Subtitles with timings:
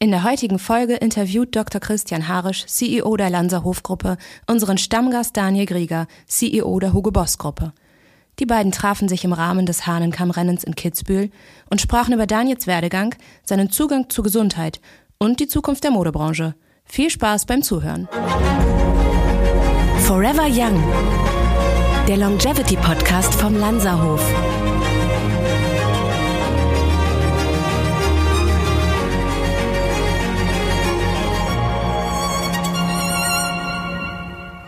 [0.00, 1.80] In der heutigen Folge interviewt Dr.
[1.80, 7.72] Christian Harisch, CEO der Lanser Hofgruppe, unseren Stammgast Daniel Grieger, CEO der Hugo Boss Gruppe.
[8.38, 11.30] Die beiden trafen sich im Rahmen des Hahnenkammrennens in Kitzbühel
[11.68, 14.80] und sprachen über Daniels Werdegang, seinen Zugang zu Gesundheit
[15.18, 16.54] und die Zukunft der Modebranche.
[16.84, 18.06] Viel Spaß beim Zuhören.
[20.02, 20.80] Forever Young,
[22.06, 24.22] der Longevity Podcast vom Lanserhof.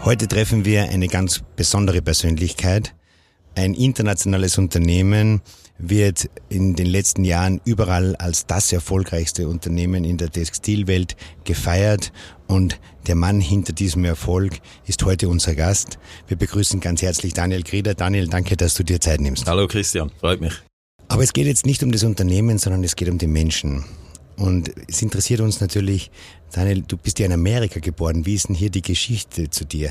[0.02, 2.94] Heute treffen wir eine ganz besondere Persönlichkeit.
[3.54, 5.42] Ein internationales Unternehmen
[5.76, 12.12] wird in den letzten Jahren überall als das erfolgreichste Unternehmen in der Textilwelt gefeiert
[12.46, 15.98] und der Mann hinter diesem Erfolg ist heute unser Gast.
[16.28, 17.94] Wir begrüßen ganz herzlich Daniel Grieder.
[17.94, 19.46] Daniel, danke, dass du dir Zeit nimmst.
[19.46, 20.54] Hallo Christian, freut mich.
[21.08, 23.84] Aber es geht jetzt nicht um das Unternehmen, sondern es geht um den Menschen.
[24.40, 26.10] Und es interessiert uns natürlich,
[26.50, 28.24] Daniel, du bist ja in Amerika geboren.
[28.24, 29.90] Wie ist denn hier die Geschichte zu dir?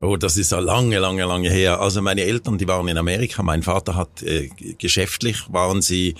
[0.00, 1.80] Oh, das ist ja lange, lange, lange her.
[1.80, 3.44] Also meine Eltern, die waren in Amerika.
[3.44, 6.16] Mein Vater hat äh, geschäftlich waren sie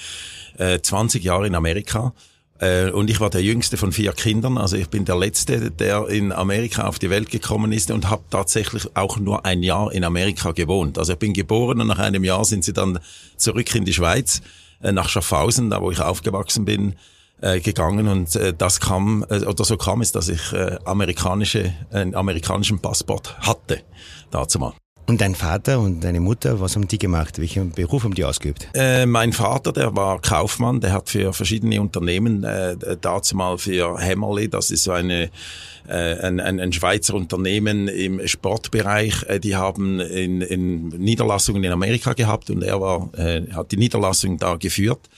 [0.57, 2.15] äh, 20 Jahre in Amerika.
[2.61, 4.57] Äh, und ich war der jüngste von vier Kindern.
[4.57, 8.23] Also ich bin der letzte, der in Amerika auf die Welt gekommen ist und habe
[8.31, 10.97] tatsächlich auch nur ein Jahr in Amerika gewohnt.
[10.97, 13.01] Also ich bin geboren und nach einem Jahr sind sie dann
[13.37, 14.43] zurück in die Schweiz,
[14.81, 16.95] äh, nach Schaffhausen, da wo ich aufgewachsen bin
[17.43, 21.75] äh, gegangen und äh, das kam äh, oder so kam es, dass ich äh, amerikanische
[21.91, 23.81] einen amerikanischen Passport hatte
[24.31, 24.73] dazu mal.
[25.07, 27.39] Und dein Vater und deine Mutter, was haben die gemacht?
[27.39, 28.69] Welchen Beruf haben die ausgeübt?
[28.73, 33.99] Äh, mein Vater, der war Kaufmann, der hat für verschiedene Unternehmen, äh, dazu mal für
[33.99, 35.31] Hämmerli, das ist so eine,
[35.89, 41.73] äh, ein, ein, ein Schweizer Unternehmen im Sportbereich, äh, die haben in, in Niederlassungen in
[41.73, 45.11] Amerika gehabt und er war, äh, hat die Niederlassung da geführt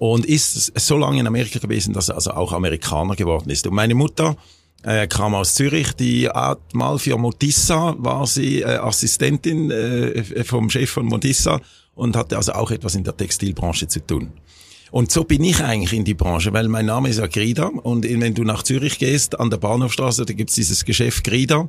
[0.00, 3.66] und ist so lange in Amerika gewesen, dass er also auch Amerikaner geworden ist.
[3.66, 4.34] Und meine Mutter
[4.82, 10.70] äh, kam aus Zürich, die hat mal für Motissa war sie äh, Assistentin äh, vom
[10.70, 11.60] Chef von Motissa
[11.94, 14.32] und hatte also auch etwas in der Textilbranche zu tun.
[14.90, 18.04] Und so bin ich eigentlich in die Branche, weil mein Name ist ja Grida und
[18.04, 21.68] wenn du nach Zürich gehst, an der Bahnhofstraße, da gibt's dieses Geschäft Grida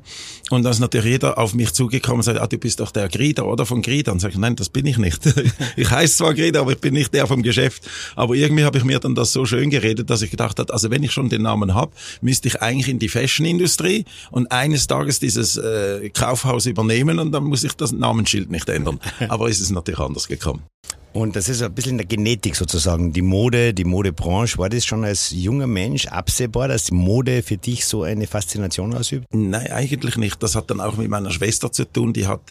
[0.50, 3.10] und da ist natürlich jeder auf mich zugekommen und sagt, ah, du bist doch der
[3.10, 4.12] Grida oder von Grida.
[4.12, 5.22] Und sage ich, nein, das bin ich nicht.
[5.76, 7.88] ich heiße zwar Grida, aber ich bin nicht der vom Geschäft.
[8.16, 10.90] Aber irgendwie habe ich mir dann das so schön geredet, dass ich gedacht habe, also
[10.90, 15.20] wenn ich schon den Namen habe, müsste ich eigentlich in die Fashion-Industrie und eines Tages
[15.20, 19.00] dieses äh, Kaufhaus übernehmen und dann muss ich das Namensschild nicht ändern.
[19.30, 20.64] Aber es ist natürlich anders gekommen.
[21.14, 23.12] Und das ist ein bisschen in der Genetik sozusagen.
[23.12, 27.58] Die Mode, die Modebranche, war das schon als junger Mensch absehbar, dass die Mode für
[27.58, 29.26] dich so eine Faszination ausübt?
[29.34, 30.42] Nein, eigentlich nicht.
[30.42, 32.14] Das hat dann auch mit meiner Schwester zu tun.
[32.14, 32.42] Die hat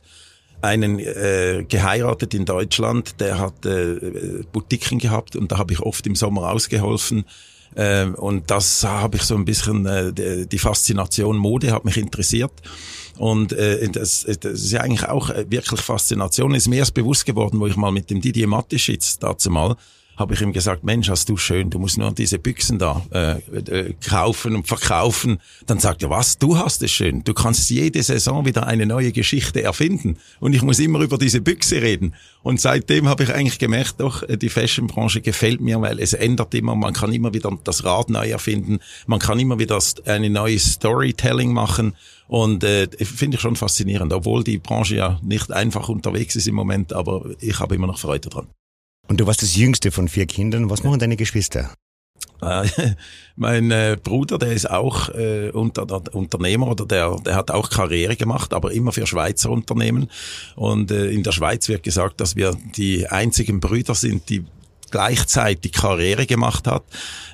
[0.62, 6.06] einen äh, geheiratet in Deutschland, der hat äh, Boutiquen gehabt und da habe ich oft
[6.06, 7.24] im Sommer ausgeholfen.
[7.74, 12.52] Äh, und das habe ich so ein bisschen, äh, die Faszination Mode hat mich interessiert.
[13.18, 16.54] Und äh, das, das ist ja eigentlich auch äh, wirklich Faszination.
[16.54, 19.76] Ist mir erst bewusst geworden, wo ich mal mit dem Didier Matischitz dazu mal
[20.20, 23.38] habe ich ihm gesagt, Mensch, hast du schön, du musst nur diese Büchsen da äh,
[23.38, 25.38] äh, kaufen und verkaufen.
[25.66, 27.24] Dann sagt er, was, du hast es schön.
[27.24, 30.18] Du kannst jede Saison wieder eine neue Geschichte erfinden.
[30.38, 32.14] Und ich muss immer über diese Büchse reden.
[32.42, 36.54] Und seitdem habe ich eigentlich gemerkt, doch, äh, die Fashionbranche gefällt mir, weil es ändert
[36.54, 40.58] immer, man kann immer wieder das Rad neu erfinden, man kann immer wieder eine neue
[40.58, 41.96] Storytelling machen.
[42.28, 46.54] Und äh, finde ich schon faszinierend, obwohl die Branche ja nicht einfach unterwegs ist im
[46.54, 48.46] Moment, aber ich habe immer noch Freude dran.
[49.10, 50.70] Und du warst das jüngste von vier Kindern.
[50.70, 51.74] Was machen deine Geschwister?
[52.40, 52.68] Äh,
[53.36, 57.70] mein äh, Bruder, der ist auch äh, unter, der Unternehmer oder der, der hat auch
[57.70, 60.08] Karriere gemacht, aber immer für Schweizer Unternehmen.
[60.54, 64.44] Und äh, in der Schweiz wird gesagt, dass wir die einzigen Brüder sind, die
[64.92, 66.84] gleichzeitig Karriere gemacht hat,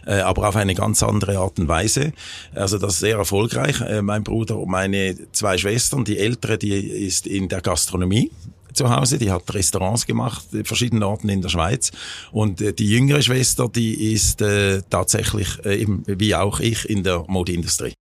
[0.06, 2.14] äh, aber auf eine ganz andere Art und Weise.
[2.54, 3.82] Also das ist sehr erfolgreich.
[3.82, 8.30] Äh, mein Bruder und meine zwei Schwestern, die ältere, die ist in der Gastronomie
[8.76, 11.92] zu Hause, die hat Restaurants gemacht, in verschiedenen Orten in der Schweiz.
[12.32, 17.02] Und äh, die jüngere Schwester, die ist äh, tatsächlich äh, eben wie auch ich in
[17.02, 17.94] der Modeindustrie.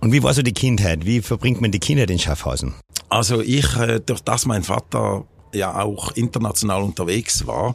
[0.00, 1.06] Und wie war so die Kindheit?
[1.06, 2.74] Wie verbringt man die Kindheit in Schaffhausen?
[3.08, 5.24] Also ich, äh, durch das mein Vater
[5.54, 7.74] ja auch international unterwegs war,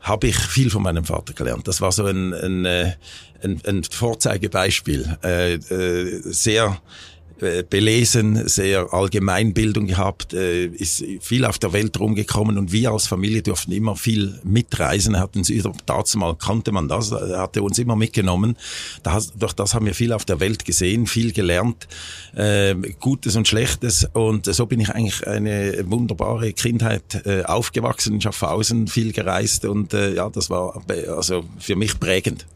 [0.00, 1.66] habe ich viel von meinem Vater gelernt.
[1.66, 2.92] Das war so ein, ein, äh,
[3.42, 5.16] ein, ein Vorzeigebeispiel.
[5.24, 6.80] Äh, äh, sehr
[7.38, 13.42] belesen, sehr Allgemeinbildung gehabt, äh, ist viel auf der Welt rumgekommen und wir als Familie
[13.42, 15.14] durften immer viel mitreisen.
[15.14, 15.52] Er hat uns
[15.86, 18.56] dazu mal kannte man das, er hatte uns immer mitgenommen.
[19.36, 21.88] durch das haben wir viel auf der Welt gesehen, viel gelernt,
[22.34, 28.86] äh, Gutes und Schlechtes und so bin ich eigentlich eine wunderbare Kindheit aufgewachsen in Schaffhausen,
[28.88, 32.46] viel gereist und ja, das war also für mich prägend.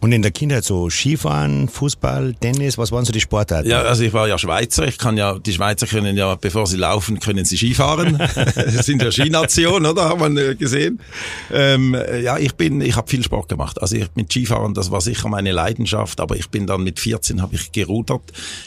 [0.00, 3.68] Und in der Kindheit so Skifahren, Fußball, Tennis, was waren so die Sportarten?
[3.68, 4.86] Ja, also ich war ja Schweizer.
[4.86, 8.16] Ich kann ja, die Schweizer können ja, bevor sie laufen, können sie Skifahren.
[8.34, 10.10] das sind ja Skination, oder?
[10.10, 11.00] Haben wir gesehen.
[11.52, 13.82] Ähm, ja, ich bin, ich habe viel Sport gemacht.
[13.82, 16.20] Also ich mit Skifahren, das war sicher meine Leidenschaft.
[16.20, 18.22] Aber ich bin dann mit 14 habe ich gerudert,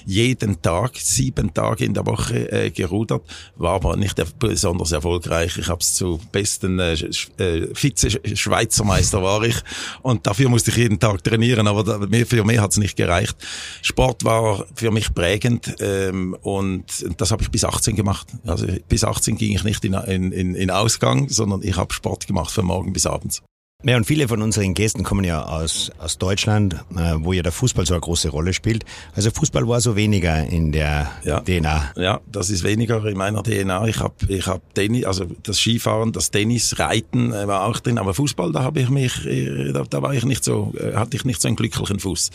[0.05, 3.21] jeden Tag, sieben Tage in der Woche äh, gerudert.
[3.55, 5.57] War aber nicht besonders erfolgreich.
[5.57, 6.93] Ich habe es zu besten äh,
[7.37, 9.55] äh, Vize-Schweizer Meister war ich
[10.01, 13.35] und dafür musste ich jeden Tag trainieren, aber für mich hat es nicht gereicht.
[13.81, 18.27] Sport war für mich prägend ähm, und das habe ich bis 18 gemacht.
[18.45, 19.93] Also bis 18 ging ich nicht in,
[20.31, 23.41] in, in Ausgang, sondern ich habe Sport gemacht von morgen bis abends.
[23.83, 27.51] Ja, und viele von unseren Gästen kommen ja aus, aus Deutschland, äh, wo ja der
[27.51, 28.85] Fußball so eine große Rolle spielt.
[29.15, 31.39] Also Fußball war so weniger in der ja.
[31.39, 31.93] DNA.
[31.95, 33.87] Ja, das ist weniger in meiner DNA.
[33.87, 37.97] Ich habe ich hab Tennis, also das Skifahren, das Tennis, Reiten äh, war auch drin,
[37.97, 41.17] aber Fußball, da habe ich mich, äh, da, da war ich nicht so, äh, hatte
[41.17, 42.29] ich nicht so einen glücklichen Fuß.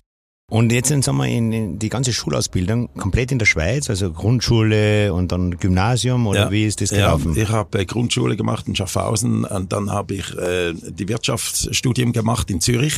[0.49, 5.13] Und jetzt sind wir in, in die ganze Schulausbildung komplett in der Schweiz, also Grundschule
[5.13, 7.35] und dann Gymnasium oder ja, wie ist das gelaufen?
[7.35, 12.13] Ja, ich habe äh, Grundschule gemacht in Schaffhausen und dann habe ich äh, die Wirtschaftsstudium
[12.13, 12.95] gemacht in Zürich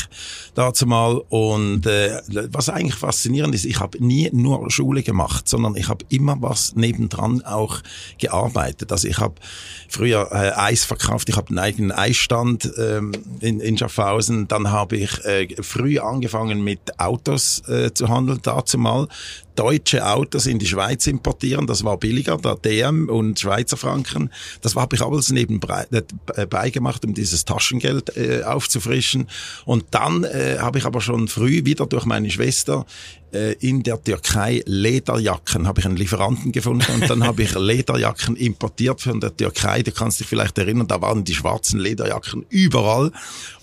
[0.55, 2.21] dazu mal und äh,
[2.53, 6.77] was eigentlich faszinierend ist, ich habe nie nur Schule gemacht, sondern ich habe immer was
[6.77, 7.81] nebendran auch
[8.19, 8.93] gearbeitet.
[8.93, 9.37] Also ich habe
[9.89, 14.99] früher äh, Eis verkauft, ich habe einen eigenen Eisstand ähm, in, in Schaffhausen, dann habe
[14.99, 19.06] ich äh, früh angefangen mit Autos Autos äh, zu handeln, dazu mal
[19.58, 21.66] deutsche Autos in die Schweiz importieren.
[21.66, 24.31] Das war billiger, der DM und Schweizer Franken.
[24.62, 29.26] Das habe ich alles nebenbei äh, gemacht, um dieses Taschengeld äh, aufzufrischen.
[29.64, 32.87] Und dann äh, habe ich aber schon früh wieder durch meine Schwester
[33.32, 38.37] äh, in der Türkei Lederjacken, habe ich einen Lieferanten gefunden und dann habe ich Lederjacken
[38.37, 39.82] importiert von der Türkei.
[39.82, 43.12] Du kannst dich vielleicht erinnern, da waren die schwarzen Lederjacken überall.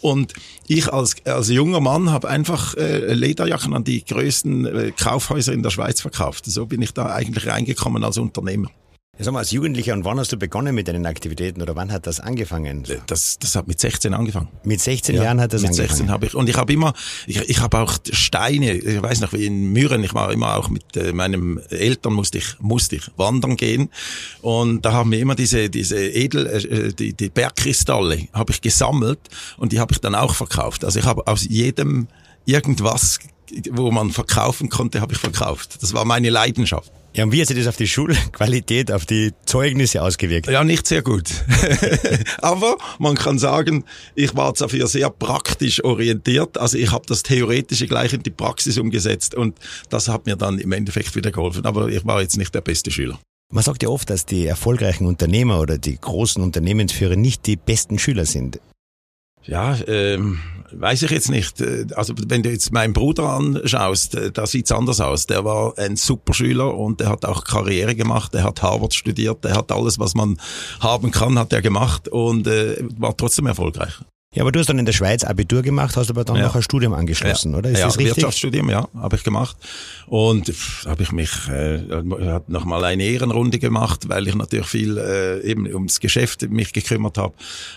[0.02, 0.34] Und
[0.68, 5.64] ich als, als junger Mann habe einfach äh, Lederjacken an die größten äh, Kaufhäuser in
[5.64, 6.46] der Schweiz Schweiz verkauft.
[6.46, 8.70] So bin ich da eigentlich reingekommen als Unternehmer.
[9.18, 12.06] Sag mal, als Jugendlicher, und wann hast du begonnen mit deinen Aktivitäten oder wann hat
[12.06, 12.84] das angefangen?
[13.08, 14.50] Das, das hat mit 16 angefangen.
[14.66, 15.88] Mit 16 ja, Jahren hat das mit angefangen?
[15.88, 16.94] Mit 16 habe ich, und ich habe immer,
[17.26, 20.68] ich, ich habe auch Steine, ich weiß noch, wie in Müren, ich war immer auch
[20.68, 23.90] mit äh, meinem Eltern musste ich, musste ich wandern gehen
[24.42, 29.20] und da haben wir immer diese, diese Edel, äh, die, die Bergkristalle habe ich gesammelt
[29.56, 30.84] und die habe ich dann auch verkauft.
[30.84, 32.10] Also ich habe aus jedem
[32.46, 33.20] irgendwas
[33.72, 35.82] wo man verkaufen konnte, habe ich verkauft.
[35.82, 36.92] Das war meine Leidenschaft.
[37.16, 40.48] Ja, und wie hat sich das auf die Schulqualität, auf die Zeugnisse ausgewirkt?
[40.48, 41.30] Ja, nicht sehr gut.
[42.42, 46.58] Aber man kann sagen, ich war dafür sehr praktisch orientiert.
[46.58, 49.58] Also ich habe das Theoretische gleich in die Praxis umgesetzt und
[49.90, 51.66] das hat mir dann im Endeffekt wieder geholfen.
[51.66, 53.18] Aber ich war jetzt nicht der beste Schüler.
[53.50, 57.98] Man sagt ja oft, dass die erfolgreichen Unternehmer oder die großen Unternehmensführer nicht die besten
[57.98, 58.60] Schüler sind.
[59.48, 60.40] Ja, ähm,
[60.72, 61.62] weiß ich jetzt nicht.
[61.62, 65.28] Äh, also wenn du jetzt meinen Bruder anschaust, äh, da sieht's anders aus.
[65.28, 68.34] Der war ein Superschüler und der hat auch Karriere gemacht.
[68.34, 69.44] Der hat Harvard studiert.
[69.44, 70.38] Der hat alles, was man
[70.80, 74.00] haben kann, hat er gemacht und äh, war trotzdem erfolgreich.
[74.36, 76.44] Ja, aber du hast dann in der Schweiz Abitur gemacht, hast aber dann ja.
[76.44, 77.58] noch ein Studium angeschlossen, ja.
[77.58, 77.70] oder?
[77.70, 78.18] Ist ja, das richtig?
[78.18, 79.56] Wirtschaftsstudium, ja, habe ich gemacht.
[80.08, 80.54] Und
[80.86, 81.78] habe ich mich äh,
[82.48, 87.18] noch mal eine Ehrenrunde gemacht, weil ich natürlich viel äh, eben ums Geschäft mich gekümmert
[87.18, 87.34] habe.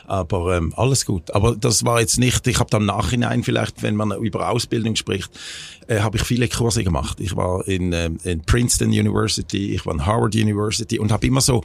[0.09, 1.31] Aber ähm, alles gut.
[1.31, 2.45] Aber das war jetzt nicht.
[2.49, 5.31] Ich habe dann Nachhinein vielleicht, wenn man über Ausbildung spricht,
[5.87, 7.21] äh, habe ich viele Kurse gemacht.
[7.21, 11.41] Ich war in, äh, in Princeton University, ich war in Harvard University und habe immer
[11.41, 11.63] so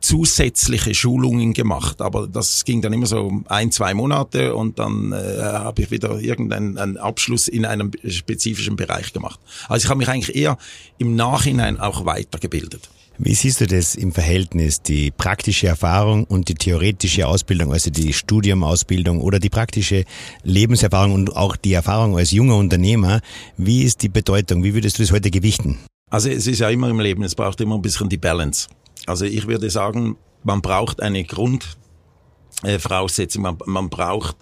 [0.00, 5.42] zusätzliche Schulungen gemacht, aber das ging dann immer so ein, zwei Monate und dann äh,
[5.42, 9.40] habe ich wieder irgendeinen Abschluss in einem spezifischen Bereich gemacht.
[9.68, 10.58] Also ich habe mich eigentlich eher
[10.98, 12.88] im Nachhinein auch weitergebildet.
[13.18, 18.12] Wie siehst du das im Verhältnis, die praktische Erfahrung und die theoretische Ausbildung, also die
[18.12, 20.04] Studiumausbildung oder die praktische
[20.42, 23.20] Lebenserfahrung und auch die Erfahrung als junger Unternehmer?
[23.56, 24.62] Wie ist die Bedeutung?
[24.64, 25.78] Wie würdest du das heute gewichten?
[26.10, 28.68] Also es ist ja immer im Leben, es braucht immer ein bisschen die Balance.
[29.06, 34.36] Also ich würde sagen, man braucht eine Grundvoraussetzung, man, man braucht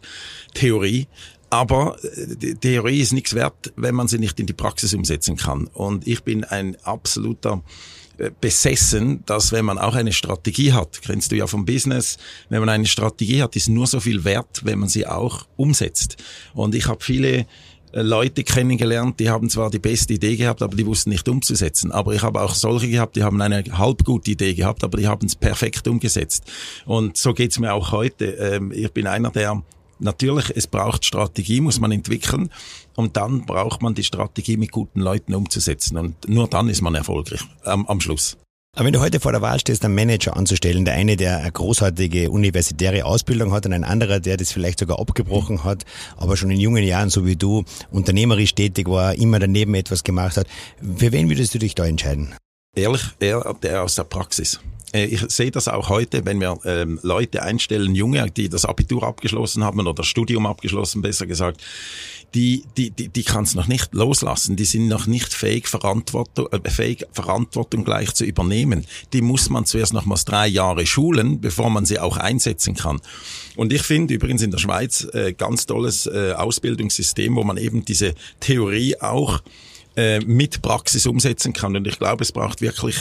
[0.54, 1.06] Theorie,
[1.50, 5.36] aber äh, die Theorie ist nichts wert, wenn man sie nicht in die Praxis umsetzen
[5.36, 5.68] kann.
[5.68, 7.62] Und ich bin ein absoluter
[8.18, 12.18] äh, besessen, dass wenn man auch eine Strategie hat, kennst du ja vom Business,
[12.48, 16.16] wenn man eine Strategie hat, ist nur so viel wert, wenn man sie auch umsetzt.
[16.54, 17.44] Und ich habe viele äh,
[18.02, 21.92] Leute kennengelernt, die haben zwar die beste Idee gehabt, aber die wussten nicht umzusetzen.
[21.92, 25.06] Aber ich habe auch solche gehabt, die haben eine halb gute Idee gehabt, aber die
[25.06, 26.44] haben es perfekt umgesetzt.
[26.86, 28.26] Und so geht's mir auch heute.
[28.26, 29.62] Ähm, ich bin einer, der
[30.00, 32.50] Natürlich, es braucht Strategie, muss man entwickeln.
[32.96, 35.96] Und dann braucht man die Strategie mit guten Leuten umzusetzen.
[35.96, 38.36] Und nur dann ist man erfolgreich am, am Schluss.
[38.76, 41.52] Aber wenn du heute vor der Wahl stehst, einen Manager anzustellen, der eine, der eine
[41.52, 45.84] großartige universitäre Ausbildung hat und ein anderer, der das vielleicht sogar abgebrochen hat,
[46.16, 50.36] aber schon in jungen Jahren, so wie du, unternehmerisch tätig war, immer daneben etwas gemacht
[50.36, 50.48] hat,
[50.96, 52.34] für wen würdest du dich da entscheiden?
[52.74, 54.58] Ehrlich, eher der aus der Praxis.
[54.92, 59.04] Äh, ich sehe das auch heute, wenn wir ähm, Leute einstellen, Junge, die das Abitur
[59.04, 61.62] abgeschlossen haben oder das Studium abgeschlossen, besser gesagt,
[62.34, 64.56] die, die, die, die kann es noch nicht loslassen.
[64.56, 68.84] Die sind noch nicht fähig, Verantwortung, äh, fähig, Verantwortung gleich zu übernehmen.
[69.12, 73.00] Die muss man zuerst nochmals drei Jahre schulen, bevor man sie auch einsetzen kann.
[73.56, 77.84] Und ich finde übrigens in der Schweiz äh, ganz tolles äh, Ausbildungssystem, wo man eben
[77.84, 79.40] diese Theorie auch
[79.96, 81.76] äh, mit Praxis umsetzen kann.
[81.76, 82.96] Und ich glaube, es braucht wirklich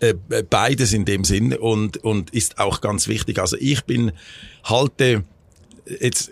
[0.00, 0.14] äh,
[0.48, 3.38] beides in dem Sinn und, und ist auch ganz wichtig.
[3.38, 4.12] Also ich bin,
[4.64, 5.24] halte
[6.00, 6.30] jetzt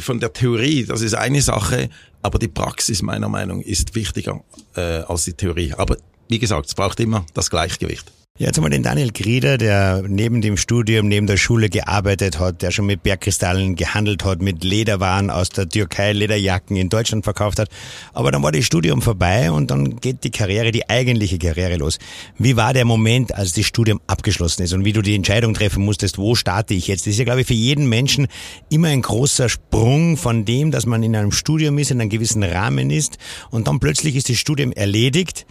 [0.00, 1.88] von der Theorie, das ist eine Sache,
[2.22, 4.42] aber die Praxis meiner Meinung ist wichtiger
[4.76, 5.72] äh, als die Theorie.
[5.74, 5.96] Aber
[6.28, 8.10] wie gesagt, es braucht immer das Gleichgewicht.
[8.38, 12.40] Ja, jetzt haben wir den Daniel Grieder, der neben dem Studium, neben der Schule gearbeitet
[12.40, 17.24] hat, der schon mit Bergkristallen gehandelt hat, mit Lederwaren aus der Türkei, Lederjacken in Deutschland
[17.24, 17.68] verkauft hat.
[18.14, 21.98] Aber dann war das Studium vorbei und dann geht die Karriere, die eigentliche Karriere los.
[22.38, 25.84] Wie war der Moment, als das Studium abgeschlossen ist und wie du die Entscheidung treffen
[25.84, 27.02] musstest, wo starte ich jetzt?
[27.02, 28.28] Das ist ja, glaube ich, für jeden Menschen
[28.70, 32.42] immer ein großer Sprung von dem, dass man in einem Studium ist, in einem gewissen
[32.42, 33.18] Rahmen ist
[33.50, 35.44] und dann plötzlich ist das Studium erledigt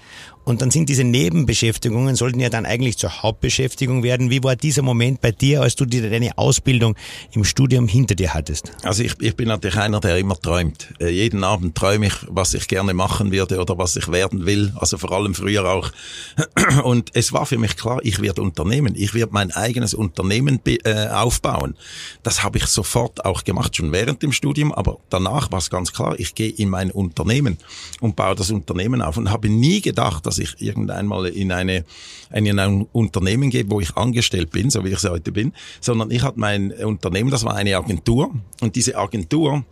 [0.44, 4.30] und dann sind diese Nebenbeschäftigungen, sollten ja dann eigentlich zur Hauptbeschäftigung werden.
[4.32, 6.96] Wie war dieser Moment bei dir, als du deine Ausbildung
[7.32, 8.72] im Studium hinter dir hattest?
[8.84, 10.94] Also ich, ich bin natürlich einer, der immer träumt.
[11.00, 14.74] Äh, jeden Abend träume ich, was ich gerne machen würde oder was ich werden will.
[14.76, 15.92] Also vor allem früher auch.
[16.84, 18.96] Und es war für mich klar, ich werde Unternehmen.
[18.96, 21.76] Ich werde mein eigenes Unternehmen äh, aufbauen.
[22.24, 24.74] Das habe ich sofort auch gemacht, schon während dem Studium.
[24.74, 27.58] Aber danach war es ganz klar, ich gehe in mein Unternehmen
[28.00, 31.84] und baue das Unternehmen auf und habe nie gedacht, dass ich irgendwann mal in eine,
[32.34, 36.10] in ein Unternehmen gehe, wo ich angestellt bin, so wie ich es heute bin, sondern
[36.10, 39.66] ich hatte mein Unternehmen, das war eine Agentur und diese Agentur,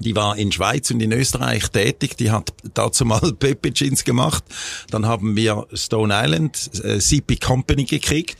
[0.00, 2.16] die war in Schweiz und in Österreich tätig.
[2.16, 4.44] Die hat dazu mal Pepe Jeans gemacht.
[4.90, 8.36] Dann haben wir Stone Island, äh, CP Company gekriegt.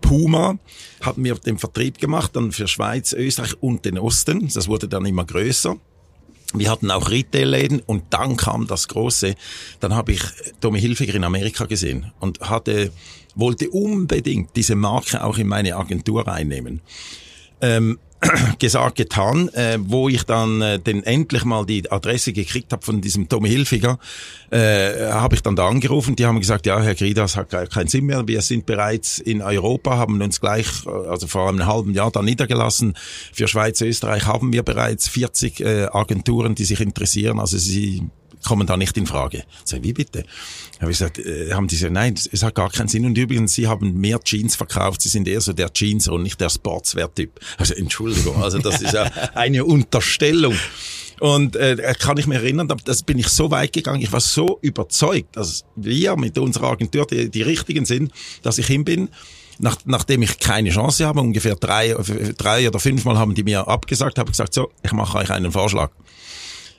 [0.00, 0.58] Puma
[1.00, 4.50] haben wir den Vertrieb gemacht, dann für Schweiz, Österreich und den Osten.
[4.52, 5.76] Das wurde dann immer größer.
[6.54, 9.34] Wir hatten auch Retail-Läden und dann kam das Große.
[9.80, 10.22] Dann habe ich
[10.60, 12.92] Tommy Hilfiger in Amerika gesehen und hatte,
[13.34, 16.80] wollte unbedingt diese Marke auch in meine Agentur reinnehmen.
[17.60, 17.98] Ähm,
[18.58, 23.00] gesagt, getan, äh, wo ich dann äh, den endlich mal die Adresse gekriegt habe von
[23.00, 23.98] diesem Tommy Hilfiger,
[24.50, 26.16] äh, habe ich dann da angerufen.
[26.16, 28.26] Die haben gesagt, ja, Herr Gridas hat keinen Sinn mehr.
[28.26, 32.22] Wir sind bereits in Europa, haben uns gleich, äh, also vor einem halben Jahr da
[32.22, 32.94] niedergelassen.
[33.32, 37.38] Für Schweiz, Österreich haben wir bereits 40 äh, Agenturen, die sich interessieren.
[37.38, 38.04] Also sie
[38.46, 39.44] kommen da nicht in Frage.
[39.64, 40.24] So, wie bitte?
[40.80, 43.04] Habe ich gesagt, äh, haben die gesagt, nein, es hat gar keinen Sinn.
[43.04, 45.02] Und übrigens, sie haben mehr Jeans verkauft.
[45.02, 47.40] Sie sind eher so der Jeans und nicht der Sportswear-Typ.
[47.58, 50.54] Also Entschuldigung, also das ist ja eine Unterstellung.
[51.20, 54.58] Und äh, kann ich mich erinnern, das bin ich so weit gegangen, ich war so
[54.60, 58.12] überzeugt, dass wir mit unserer Agentur die, die richtigen sind,
[58.42, 59.08] dass ich hin bin.
[59.58, 61.96] Nach, nachdem ich keine Chance habe, ungefähr drei,
[62.36, 65.50] drei oder fünfmal haben die mir abgesagt, habe ich gesagt, so, ich mache euch einen
[65.50, 65.90] Vorschlag.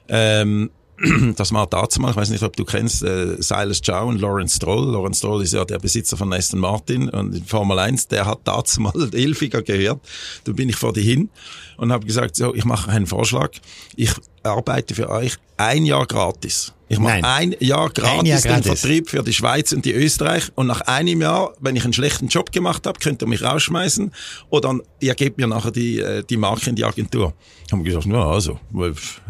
[0.08, 0.70] Ähm,
[1.36, 4.56] das war dazu mal, ich weiß nicht, ob du kennst, äh, Silas Chow und Lawrence
[4.56, 4.92] Stroll.
[4.92, 8.40] Lawrence Stroll ist ja der Besitzer von Aston Martin und in Formel 1, der hat
[8.46, 10.00] dazu mal Elfiger gehört.
[10.46, 11.30] Da bin ich vor dir hin
[11.78, 13.52] und habe gesagt, so, ich mache einen Vorschlag.
[13.96, 14.12] Ich
[14.44, 16.74] arbeite für euch ein Jahr gratis.
[16.90, 18.80] Ich mache ein Jahr gratis ein Jahr den gratis.
[18.80, 22.28] Vertrieb für die Schweiz und die Österreich und nach einem Jahr, wenn ich einen schlechten
[22.28, 24.12] Job gemacht habe, könnt ihr mich rausschmeißen
[24.50, 27.34] oder ihr gebt mir nachher die, äh, die Marke in die Agentur.
[27.72, 28.58] Haben gesagt, ja, also,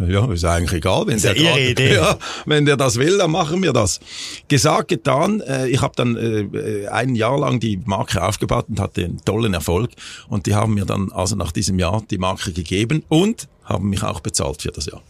[0.08, 1.94] ja, ist eigentlich egal, wenn der, grad, Idee.
[1.98, 4.00] Ja, wenn der das will, dann machen wir das.
[4.48, 5.42] Gesagt, getan.
[5.42, 9.56] Äh, ich habe dann äh, ein Jahr lang die Marke aufgebaut und hatte einen tollen
[9.56, 9.92] Erfolg
[10.30, 14.04] und die haben mir dann also nach diesem Jahr die Marke gegeben und haben mich
[14.04, 15.02] auch bezahlt für das Jahr.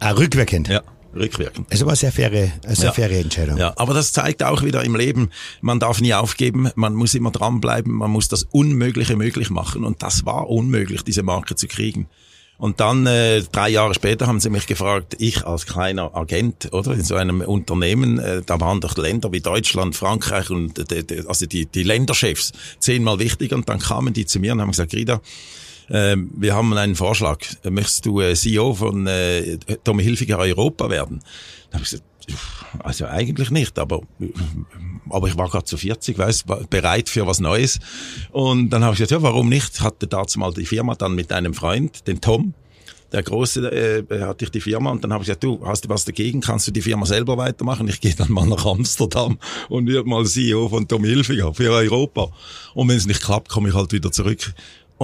[0.00, 0.68] Ah, rückwirkend?
[0.68, 0.82] Ja
[1.14, 1.66] rückwirkend.
[1.70, 2.92] Es war eine sehr faire, eine sehr ja.
[2.92, 3.56] faire Entscheidung.
[3.58, 7.30] Ja, aber das zeigt auch wieder im Leben, man darf nie aufgeben, man muss immer
[7.30, 12.08] dranbleiben, man muss das Unmögliche möglich machen und das war unmöglich, diese Marke zu kriegen.
[12.62, 16.92] Und dann äh, drei Jahre später haben sie mich gefragt, ich als kleiner Agent, oder
[16.92, 21.46] in so einem Unternehmen, äh, da waren doch Länder wie Deutschland, Frankreich und äh, also
[21.46, 23.56] die, die Länderchefs zehnmal wichtiger.
[23.56, 25.20] Und dann kamen die zu mir und haben gesagt, Grida,
[25.90, 27.38] ähm, wir haben einen Vorschlag.
[27.68, 31.20] Möchtest du äh, CEO von äh, Tommy Hilfiger Europa werden?
[31.70, 32.04] Da habe ich gesagt,
[32.78, 34.00] also eigentlich nicht, aber,
[35.10, 37.80] aber ich war gerade zu 40, weiß, bereit für was Neues.
[38.30, 39.80] Und dann habe ich gesagt, ja, warum nicht?
[39.80, 42.54] Hatte dazu mal die Firma dann mit einem Freund, den Tom,
[43.12, 45.88] der Große äh, hatte ich die Firma und dann habe ich gesagt, du, hast du
[45.90, 46.40] was dagegen?
[46.40, 47.86] Kannst du die Firma selber weitermachen?
[47.88, 52.28] Ich gehe dann mal nach Amsterdam und werde mal CEO von Tom Hilfiger für Europa.
[52.74, 54.54] Und wenn es nicht klappt, komme ich halt wieder zurück.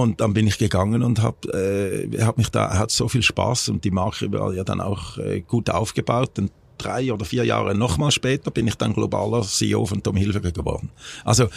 [0.01, 3.69] Und dann bin ich gegangen und habe äh, hab mich da hat so viel Spaß
[3.69, 6.39] und die Marke war ja dann auch äh, gut aufgebaut.
[6.39, 10.51] Und drei oder vier Jahre nochmal später bin ich dann globaler CEO von Tom Hilfiger
[10.51, 10.89] geworden.
[11.25, 11.47] Also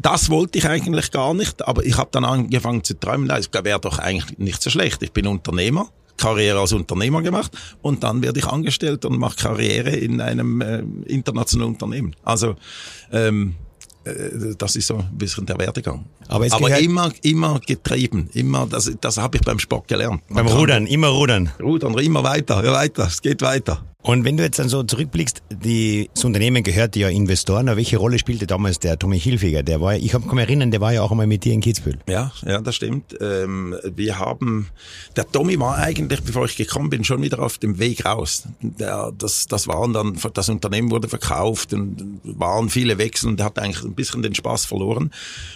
[0.00, 3.80] das wollte ich eigentlich gar nicht, aber ich habe dann angefangen zu träumen, das wäre
[3.80, 5.02] doch eigentlich nicht so schlecht.
[5.02, 7.50] Ich bin Unternehmer, Karriere als Unternehmer gemacht
[7.82, 12.14] und dann werde ich angestellt und mache Karriere in einem äh, internationalen Unternehmen.
[12.22, 12.54] Also
[13.10, 13.67] ähm, äh,
[14.58, 16.04] das ist so ein bisschen der Werdegang.
[16.28, 20.22] Aber, Aber immer, immer getrieben, immer, das, das habe ich beim Sport gelernt.
[20.28, 21.50] Man beim Rudern, immer Rudern.
[21.60, 23.84] Rudern, immer weiter, weiter, es geht weiter.
[24.08, 27.98] Und wenn du jetzt dann so zurückblickst, die, das Unternehmen gehört ja Investoren, aber welche
[27.98, 29.62] Rolle spielte damals der Tommy Hilfiger?
[29.62, 31.98] Der war, ich kann mich erinnern, der war ja auch einmal mit dir in Kitzbühel.
[32.08, 33.14] Ja, ja, das stimmt.
[33.20, 34.70] Ähm, wir haben,
[35.14, 38.44] der Tommy war eigentlich, bevor ich gekommen bin, schon wieder auf dem Weg raus.
[38.62, 43.44] Der, das, das waren dann, das Unternehmen wurde verkauft und waren viele Wechsel und er
[43.44, 45.10] hat eigentlich ein bisschen den Spaß verloren.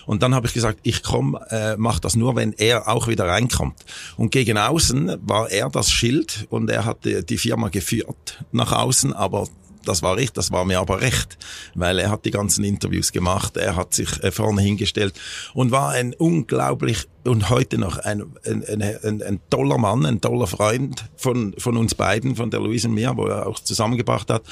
[0.04, 3.26] Und dann habe ich gesagt, ich komme, äh, mach das nur, wenn er auch wieder
[3.26, 3.82] reinkommt.
[4.18, 9.12] Und gegen außen war er das Schild und er hat die Firma geführt nach außen,
[9.12, 9.46] aber
[9.84, 11.38] das war richtig, das war mir aber recht,
[11.74, 15.18] weil er hat die ganzen Interviews gemacht, er hat sich äh, vorne hingestellt
[15.54, 20.46] und war ein unglaublich und heute noch ein, ein, ein, ein, toller Mann, ein toller
[20.46, 24.42] Freund von, von uns beiden, von der Luise und mir, wo er auch zusammengebracht hat.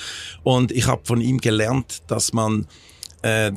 [0.42, 2.66] Und ich habe von ihm gelernt, dass man
[3.22, 3.52] äh,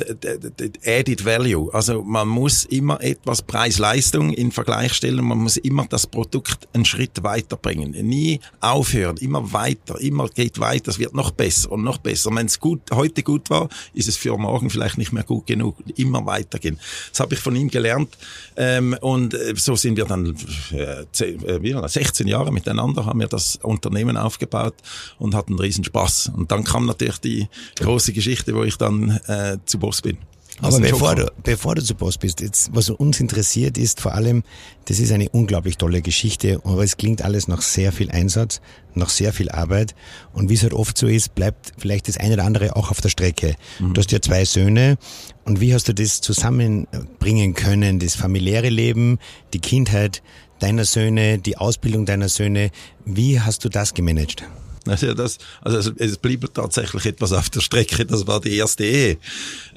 [0.85, 1.73] Added Value.
[1.73, 5.23] Also man muss immer etwas Preis-Leistung in Vergleich stellen.
[5.23, 7.91] Man muss immer das Produkt einen Schritt weiterbringen.
[7.91, 10.91] Nie aufhören, immer weiter, immer geht weiter.
[10.91, 12.29] Es wird noch besser und noch besser.
[12.33, 15.77] Wenn es gut, heute gut war, ist es für morgen vielleicht nicht mehr gut genug.
[15.95, 16.79] Immer weitergehen.
[17.11, 18.17] Das habe ich von ihm gelernt.
[18.55, 20.35] Ähm, und äh, so sind wir dann
[20.71, 24.75] äh, 10, äh, 16 Jahre miteinander, haben wir das Unternehmen aufgebaut
[25.19, 26.31] und hatten riesen Spaß.
[26.35, 27.47] Und dann kam natürlich die
[27.79, 30.17] große Geschichte, wo ich dann äh, zu Boss bin.
[30.61, 34.43] Aber bevor du, bevor du zu Boss bist, jetzt, was uns interessiert ist vor allem,
[34.85, 38.61] das ist eine unglaublich tolle Geschichte, aber es klingt alles nach sehr viel Einsatz,
[38.93, 39.95] nach sehr viel Arbeit
[40.31, 43.01] und wie es halt oft so ist, bleibt vielleicht das eine oder andere auch auf
[43.01, 43.55] der Strecke.
[43.79, 43.93] Mhm.
[43.93, 44.97] Du hast ja zwei Söhne
[45.43, 49.17] und wie hast du das zusammenbringen können, das familiäre Leben,
[49.53, 50.21] die Kindheit
[50.59, 52.69] deiner Söhne, die Ausbildung deiner Söhne,
[53.05, 54.43] wie hast du das gemanagt?
[54.85, 58.05] Also, das, also es blieb tatsächlich etwas auf der Strecke.
[58.05, 59.17] Das war die erste Ehe.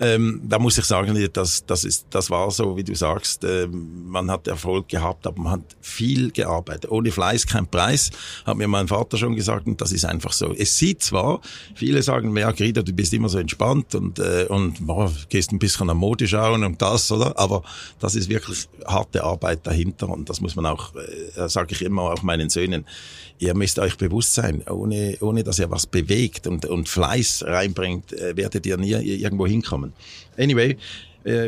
[0.01, 3.69] Ähm, da muss ich sagen, das, das, ist, das war so, wie du sagst, äh,
[3.69, 6.91] man hat Erfolg gehabt, aber man hat viel gearbeitet.
[6.91, 8.11] Ohne Fleiß kein Preis,
[8.45, 10.53] hat mir mein Vater schon gesagt und das ist einfach so.
[10.53, 11.41] Es sieht zwar,
[11.75, 15.59] viele sagen, ja, Grida, du bist immer so entspannt und, äh, und boah, gehst ein
[15.59, 17.39] bisschen am Mode schauen und das, oder?
[17.39, 17.63] Aber
[18.01, 22.03] das ist wirklich harte Arbeit dahinter und das muss man auch, äh, sage ich immer
[22.03, 22.85] auch meinen Söhnen,
[23.39, 28.13] ihr müsst euch bewusst sein, ohne, ohne dass ihr was bewegt und, und Fleiß reinbringt,
[28.13, 29.93] äh, werdet ihr nie irgendwo hinkommen.
[30.39, 30.77] Anyway,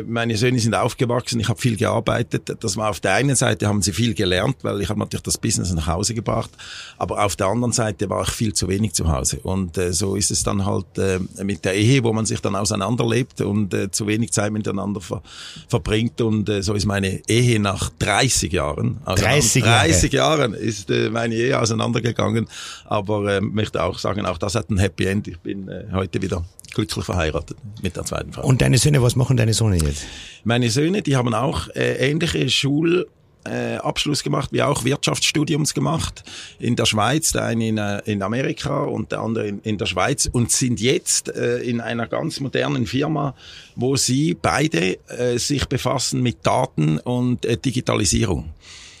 [0.07, 2.51] meine Söhne sind aufgewachsen, ich habe viel gearbeitet.
[2.59, 5.37] Das war auf der einen Seite haben sie viel gelernt, weil ich habe natürlich das
[5.37, 6.49] Business nach Hause gebracht,
[6.97, 10.15] aber auf der anderen Seite war ich viel zu wenig zu Hause und äh, so
[10.15, 13.91] ist es dann halt äh, mit der Ehe, wo man sich dann auseinanderlebt und äh,
[13.91, 15.21] zu wenig Zeit miteinander ver
[15.67, 20.39] verbringt und äh, so ist meine Ehe nach 30 Jahren, also 30, 30 Jahre.
[20.39, 22.47] Jahren ist äh, meine Ehe auseinandergegangen,
[22.85, 25.27] aber äh, möchte auch sagen, auch das hat ein Happy End.
[25.27, 28.45] Ich bin äh, heute wieder glücklich verheiratet mit der zweiten Frau.
[28.45, 30.05] Und deine Söhne, was machen deine Söhne jetzt?
[30.43, 33.07] Meine Söhne, die haben auch äh, ähnliche Schul
[33.45, 36.23] äh, Abschluss gemacht, wie auch Wirtschaftsstudiums gemacht
[36.59, 39.85] in der Schweiz, der eine in, äh, in Amerika und der andere in, in der
[39.85, 43.35] Schweiz und sind jetzt äh, in einer ganz modernen Firma,
[43.75, 48.53] wo sie beide äh, sich befassen mit Daten und äh, Digitalisierung.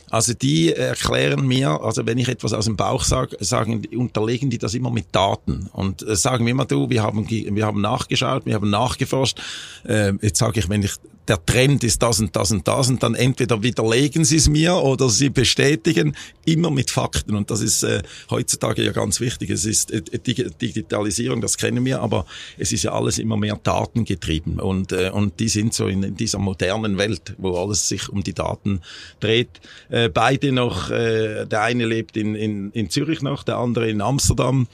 [0.09, 4.57] Also die erklären mir, also wenn ich etwas aus dem Bauch sage, sagen, unterlegen die
[4.57, 8.45] das immer mit Daten und äh, sagen mir immer, du, wir haben, wir haben nachgeschaut,
[8.45, 9.39] wir haben nachgeforscht.
[9.87, 10.93] Äh, jetzt sage ich, wenn ich
[11.29, 14.75] der Trend ist das und das und das und dann entweder widerlegen sie es mir
[14.75, 16.15] oder sie bestätigen,
[16.45, 19.51] immer mit Fakten und das ist äh, heutzutage ja ganz wichtig.
[19.51, 22.25] Es ist äh, Digitalisierung, das kennen wir, aber
[22.57, 26.15] es ist ja alles immer mehr datengetrieben und, äh, und die sind so in, in
[26.15, 28.81] dieser modernen Welt, wo alles sich um die Daten
[29.19, 29.61] dreht.
[29.89, 34.01] Äh, beide noch, äh, der eine lebt in, in, in Zürich noch, der andere in
[34.01, 34.67] Amsterdam.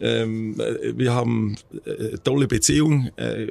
[0.00, 3.10] Ähm, äh, wir haben äh, tolle Beziehungen.
[3.16, 3.46] Äh,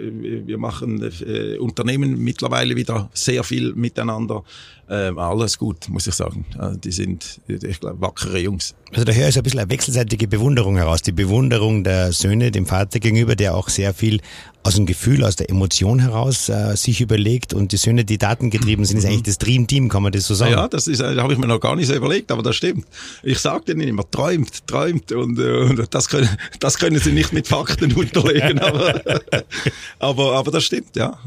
[0.45, 4.43] wir machen äh, Unternehmen mittlerweile wieder sehr viel miteinander.
[4.89, 6.45] Ähm, alles gut, muss ich sagen.
[6.57, 8.73] Also die sind, ich glaube, wackere Jungs.
[8.91, 11.03] Also da höre ich so ein bisschen eine wechselseitige Bewunderung heraus.
[11.03, 14.19] Die Bewunderung der Söhne dem Vater gegenüber, der auch sehr viel
[14.61, 18.83] aus dem Gefühl, aus der Emotion heraus äh, sich überlegt und die Söhne, die datengetrieben
[18.83, 20.51] sind, ist eigentlich das Dream Team, kann man das so sagen?
[20.51, 22.85] Ja, das ist, äh, habe ich mir noch gar nicht so überlegt, aber das stimmt.
[23.23, 27.47] Ich sage denen immer, träumt, träumt und, äh, das, können, das können sie nicht mit
[27.47, 29.01] Fakten unterlegen, aber,
[29.99, 31.17] aber, aber das stimmt, ja.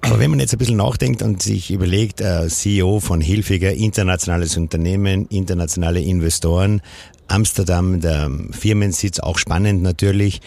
[0.00, 4.56] Aber wenn man jetzt ein bisschen nachdenkt und sich überlegt, äh, CEO von Hilfiger, internationales
[4.56, 6.80] Unternehmen, internationale Investoren,
[7.28, 10.40] Amsterdam, der Firmensitz, auch spannend natürlich.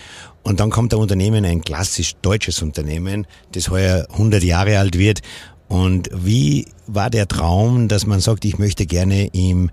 [0.43, 5.21] Und dann kommt ein Unternehmen, ein klassisch deutsches Unternehmen, das heuer 100 Jahre alt wird.
[5.69, 9.71] Und wie war der Traum, dass man sagt, ich möchte gerne im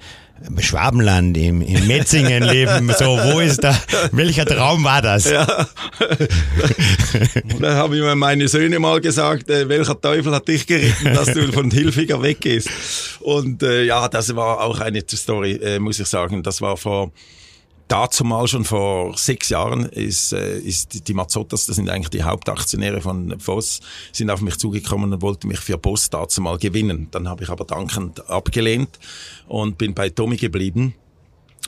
[0.59, 3.76] Schwabenland, im, im Metzingen leben, so, wo ist da,
[4.12, 5.29] welcher Traum war das?
[5.31, 5.46] Ja.
[7.61, 11.33] da habe ich mir meine Söhne mal gesagt, äh, welcher Teufel hat dich geritten, dass
[11.33, 12.68] du von Hilfiger weggehst.
[13.20, 16.42] Und äh, ja, das war auch eine Story, äh, muss ich sagen.
[16.42, 17.12] Das war vor
[17.90, 22.22] dazu mal schon vor sechs Jahren ist, äh, ist die Mazzotas, das sind eigentlich die
[22.22, 23.81] Hauptaktionäre von Voss,
[24.12, 27.09] sind auf mich zugekommen und wollten mich für Boss dazu mal gewinnen.
[27.11, 28.98] Dann habe ich aber dankend abgelehnt
[29.48, 30.94] und bin bei Tommy geblieben.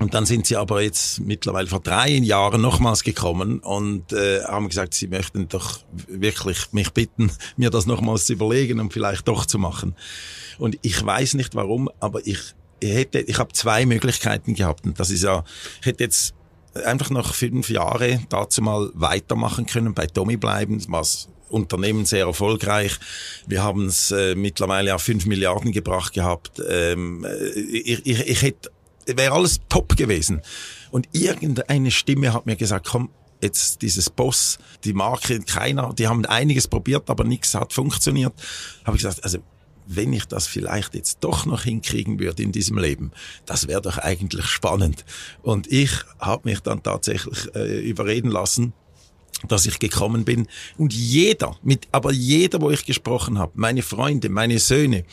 [0.00, 4.68] Und dann sind sie aber jetzt mittlerweile vor drei Jahren nochmals gekommen und äh, haben
[4.68, 9.44] gesagt, sie möchten doch wirklich mich bitten, mir das nochmals zu überlegen und vielleicht doch
[9.44, 9.94] zu machen.
[10.58, 12.54] Und ich weiß nicht warum, aber ich
[12.88, 14.84] hätte, ich habe zwei Möglichkeiten gehabt.
[14.84, 15.44] Und das ist ja,
[15.80, 16.34] ich hätte jetzt
[16.84, 22.98] einfach noch fünf Jahre dazu mal weitermachen können, bei Tommy bleiben, was Unternehmen sehr erfolgreich.
[23.46, 26.62] Wir haben es äh, mittlerweile auf fünf Milliarden gebracht gehabt.
[26.66, 28.70] Ähm, äh, ich, ich, ich hätte,
[29.06, 30.40] wäre alles top gewesen.
[30.90, 33.10] Und irgendeine Stimme hat mir gesagt, komm,
[33.42, 38.32] jetzt dieses Boss, die Marke, keiner, die haben einiges probiert, aber nichts hat funktioniert.
[38.84, 39.38] Habe ich gesagt, also
[39.86, 43.12] wenn ich das vielleicht jetzt doch noch hinkriegen würde in diesem Leben,
[43.46, 45.04] das wäre doch eigentlich spannend.
[45.42, 48.72] Und ich habe mich dann tatsächlich äh, überreden lassen,
[49.48, 50.46] dass ich gekommen bin.
[50.78, 55.04] Und jeder, mit, aber jeder, wo ich gesprochen habe, meine Freunde, meine Söhne,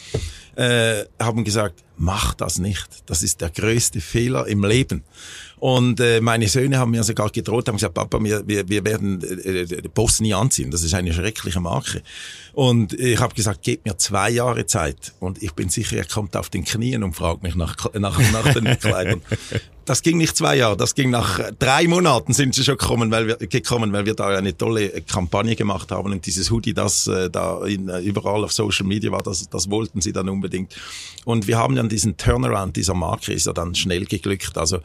[0.59, 2.87] äh, haben gesagt, mach das nicht.
[3.05, 5.03] Das ist der größte Fehler im Leben.
[5.59, 9.21] Und äh, meine Söhne haben mir sogar gedroht, haben gesagt, Papa, wir, wir, wir werden
[9.21, 10.71] äh, äh Boss nie anziehen.
[10.71, 12.01] Das ist eine schreckliche Marke.
[12.53, 15.13] Und ich habe gesagt, gebt mir zwei Jahre Zeit.
[15.19, 18.53] Und ich bin sicher, er kommt auf den Knien und fragt mich nach, nach, nach
[18.53, 19.21] den Kleidern.
[19.89, 23.25] Das ging nicht zwei Jahre, das ging nach drei Monaten sind sie schon gekommen, weil
[23.25, 27.27] wir, gekommen, weil wir da eine tolle Kampagne gemacht haben und dieses Hoodie, das äh,
[27.31, 30.48] da in, äh, überall auf Social Media war, das, das wollten sie dann unbedingt.
[31.25, 34.57] Und wir haben dann diesen Turnaround dieser Marke ist ja dann schnell geglückt.
[34.57, 34.79] Also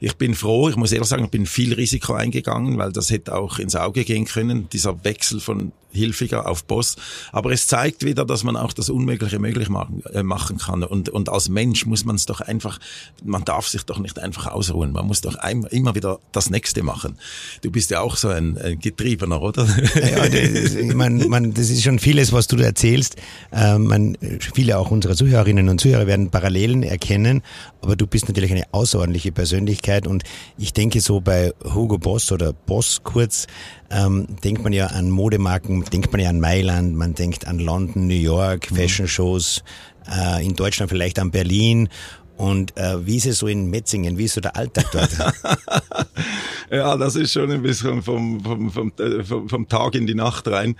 [0.00, 3.34] ich bin froh, ich muss ehrlich sagen, ich bin viel Risiko eingegangen, weil das hätte
[3.34, 6.96] auch ins Auge gehen können, dieser Wechsel von Hilfiger auf Boss.
[7.32, 10.82] Aber es zeigt wieder, dass man auch das Unmögliche möglich machen, äh, machen kann.
[10.82, 12.78] Und, und als Mensch muss man es doch einfach,
[13.24, 14.92] man darf sich doch nicht einfach ausruhen.
[14.92, 17.18] Man muss doch ein, immer wieder das Nächste machen.
[17.62, 19.66] Du bist ja auch so ein, ein Getriebener, oder?
[19.98, 23.16] Ja, das, man, man, das ist schon vieles, was du erzählst.
[23.52, 24.18] Ähm, man,
[24.54, 27.42] viele auch unserer Zuhörerinnen und Zuhörer werden Parallelen erkennen.
[27.80, 30.06] Aber du bist natürlich eine außerordentliche Persönlichkeit.
[30.06, 30.24] Und
[30.56, 33.46] ich denke so bei Hugo Boss oder Boss kurz,
[33.90, 38.06] ähm, denkt man ja an Modemarken, denkt man ja an Mailand, man denkt an London,
[38.06, 38.76] New York, mhm.
[38.76, 39.62] Fashion Shows,
[40.10, 41.88] äh, in Deutschland vielleicht an Berlin.
[42.36, 44.16] Und äh, wie ist es so in Metzingen?
[44.16, 45.10] Wie ist so der Alltag dort?
[46.70, 50.14] ja, das ist schon ein bisschen vom, vom, vom, äh, vom, vom Tag in die
[50.14, 50.76] Nacht rein.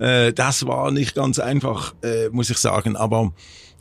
[0.00, 2.96] Äh, das war nicht ganz einfach, äh, muss ich sagen.
[2.96, 3.34] Aber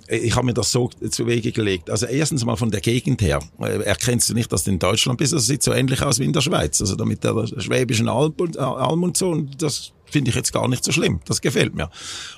[0.08, 1.90] ich habe mir das so zu Wege gelegt.
[1.90, 3.40] Also erstens mal von der Gegend her.
[3.60, 5.34] Äh, erkennst du nicht, dass du in Deutschland bist?
[5.34, 6.82] Das sieht so ähnlich aus wie in der Schweiz.
[6.82, 9.30] Also da mit der schwäbischen Alm und, Alm und so.
[9.30, 11.22] Und das finde ich jetzt gar nicht so schlimm.
[11.26, 11.90] Das gefällt mir.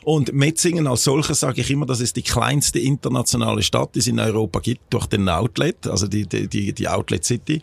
[0.04, 4.08] Und Metzingen als solches sage ich immer, das ist die kleinste internationale Stadt, die es
[4.08, 7.62] in Europa gibt, durch den Outlet, also die, die, die, die Outlet City.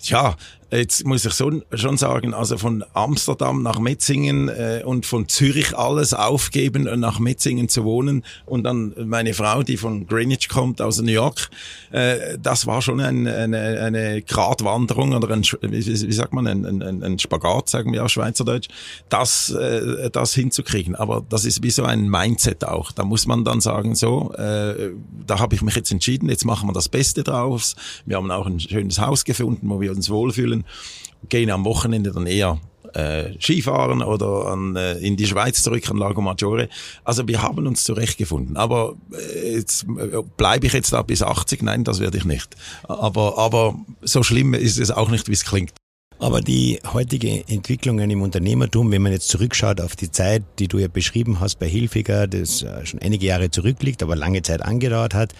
[0.00, 0.36] Ja,
[0.72, 6.14] Jetzt muss ich schon sagen, also von Amsterdam nach Metzingen äh, und von Zürich alles
[6.14, 10.98] aufgeben, äh, nach Metzingen zu wohnen und dann meine Frau, die von Greenwich kommt, aus
[11.02, 11.50] New York,
[11.90, 16.64] äh, das war schon ein, eine, eine Gratwanderung oder ein, wie, wie sagt man, ein,
[16.64, 18.68] ein, ein Spagat, sagen wir auf Schweizerdeutsch,
[19.10, 20.94] das, äh, das hinzukriegen.
[20.94, 22.92] Aber das ist wie so ein Mindset auch.
[22.92, 24.92] Da muss man dann sagen, so, äh,
[25.26, 27.76] da habe ich mich jetzt entschieden, jetzt machen wir das Beste draus.
[28.06, 30.61] Wir haben auch ein schönes Haus gefunden, wo wir uns wohlfühlen
[31.28, 32.58] gehen am Wochenende dann eher
[32.94, 36.68] äh, Skifahren oder an, äh, in die Schweiz zurück an Lago Maggiore.
[37.04, 38.56] Also wir haben uns zurechtgefunden.
[38.56, 41.62] Aber äh, jetzt äh, bleibe ich jetzt da bis 80?
[41.62, 42.54] Nein, das werde ich nicht.
[42.84, 45.72] Aber, aber so schlimm ist es auch nicht, wie es klingt.
[46.18, 50.78] Aber die heutige Entwicklungen im Unternehmertum, wenn man jetzt zurückschaut auf die Zeit, die du
[50.78, 55.14] ja beschrieben hast bei Hilfiger, das äh, schon einige Jahre zurückliegt, aber lange Zeit angedauert
[55.14, 55.34] hat,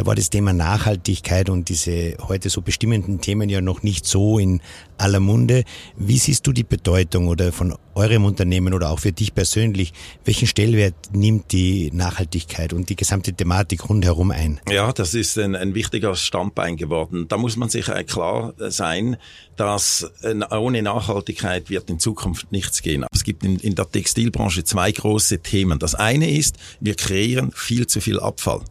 [0.00, 4.38] da war das Thema Nachhaltigkeit und diese heute so bestimmenden Themen ja noch nicht so
[4.38, 4.62] in
[4.96, 5.64] aller Munde.
[5.94, 9.92] Wie siehst du die Bedeutung oder von eurem Unternehmen oder auch für dich persönlich,
[10.24, 14.58] welchen Stellwert nimmt die Nachhaltigkeit und die gesamte Thematik rundherum ein?
[14.70, 17.28] Ja, das ist ein, ein wichtiger Standbein geworden.
[17.28, 19.18] Da muss man sich klar sein,
[19.56, 23.04] dass äh, ohne Nachhaltigkeit wird in Zukunft nichts gehen.
[23.12, 25.78] Es gibt in, in der Textilbranche zwei große Themen.
[25.78, 28.62] Das eine ist, wir kreieren viel zu viel Abfall.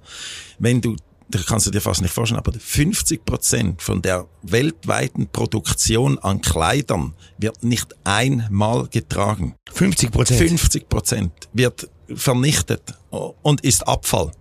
[0.57, 0.95] Wenn du
[1.29, 6.41] da kannst du dir fast nicht vorstellen, aber 50 Prozent von der weltweiten Produktion an
[6.41, 9.55] Kleidern wird nicht einmal getragen.
[9.71, 10.39] 50 Prozent?
[10.39, 14.31] 50 Prozent wird vernichtet und ist Abfall.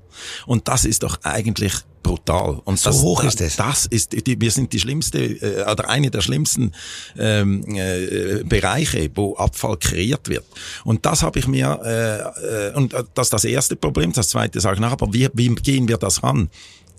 [0.46, 1.74] Und das ist doch eigentlich
[2.08, 2.60] brutal.
[2.64, 3.56] Und so das, hoch ist es.
[3.56, 6.72] Das ist, die, wir sind die schlimmste äh, oder eine der schlimmsten
[7.18, 10.44] ähm, äh, Bereiche, wo Abfall kreiert wird.
[10.84, 14.12] Und das habe ich mir äh, äh, und das ist das erste Problem.
[14.12, 14.92] Das zweite sage ich nach.
[14.92, 16.48] Aber wie, wie gehen wir das ran?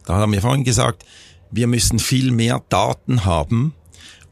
[0.06, 1.04] Da haben wir vorhin gesagt,
[1.52, 3.74] wir müssen viel mehr Daten haben,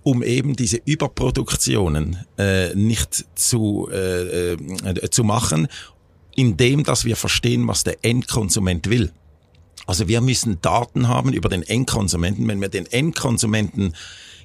[0.04, 5.68] um eben diese Überproduktionen äh, nicht zu, äh, äh, zu machen,
[6.36, 9.12] indem dass wir verstehen, was der Endkonsument will.
[9.86, 12.48] Also wir müssen Daten haben über den Endkonsumenten.
[12.48, 13.94] Wenn wir den Endkonsumenten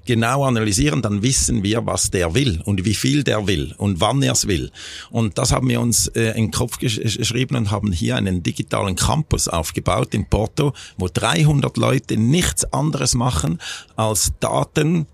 [0.04, 4.22] genau analysieren, dann wissen wir, was der will und wie viel der will und wann
[4.22, 4.70] er es will.
[5.10, 8.42] Und das haben wir uns äh, in den Kopf gesch geschrieben und haben hier einen
[8.42, 13.58] digitalen Campus aufgebaut in Porto, wo 300 Leute nichts anderes machen
[13.96, 15.06] als Daten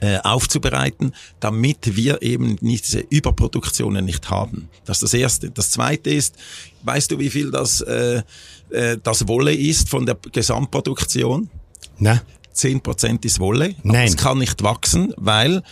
[0.00, 4.68] äh, aufzubereiten, damit wir eben diese Überproduktionen nicht haben.
[4.84, 5.50] Das ist das Erste.
[5.50, 6.36] Das Zweite ist,
[6.84, 8.22] weißt du, wie viel das, äh,
[8.70, 11.50] äh, das Wolle ist von der Gesamtproduktion?
[11.98, 12.20] Na?
[12.54, 13.74] 10% ist Wolle.
[13.82, 14.08] Nein.
[14.08, 15.62] es kann nicht wachsen, weil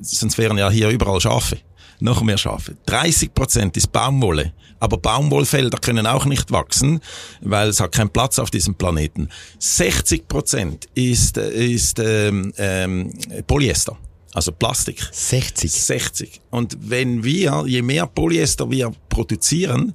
[0.00, 1.58] sonst wären ja hier überall Schafe.
[2.00, 2.76] Noch mehr Schafe.
[2.86, 4.52] 30% ist Baumwolle.
[4.78, 7.00] Aber Baumwollfelder können auch nicht wachsen,
[7.40, 9.28] weil es hat keinen Platz auf diesem Planeten.
[9.60, 13.12] 60% ist, ist ähm, ähm,
[13.48, 13.96] Polyester.
[14.34, 15.04] Also Plastik.
[15.10, 15.72] 60.
[15.72, 16.40] 60.
[16.50, 19.94] Und wenn wir, je mehr Polyester wir produzieren,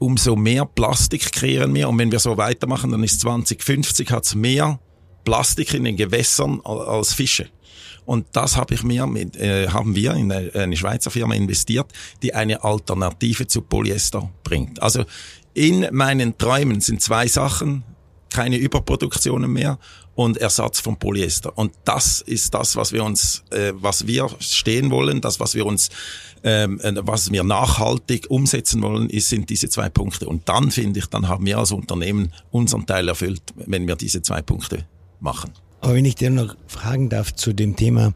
[0.00, 1.88] umso mehr Plastik kreieren wir.
[1.88, 4.80] Und wenn wir so weitermachen, dann ist 2050 hat's mehr
[5.24, 7.48] Plastik in den Gewässern als Fische.
[8.06, 11.92] Und das habe ich mir mit, äh, haben wir in eine, eine Schweizer Firma investiert,
[12.22, 14.82] die eine Alternative zu Polyester bringt.
[14.82, 15.04] Also
[15.54, 17.84] in meinen Träumen sind zwei Sachen,
[18.32, 19.78] keine Überproduktionen mehr
[20.20, 21.56] und Ersatz von Polyester.
[21.56, 25.64] Und das ist das, was wir uns, äh, was wir stehen wollen, das, was wir
[25.64, 25.88] uns,
[26.44, 30.28] ähm, äh, was wir nachhaltig umsetzen wollen, ist, sind diese zwei Punkte.
[30.28, 34.20] Und dann finde ich, dann haben wir als Unternehmen unseren Teil erfüllt, wenn wir diese
[34.20, 34.84] zwei Punkte
[35.20, 35.52] machen.
[35.80, 38.12] Aber wenn ich dir noch fragen darf zu dem Thema,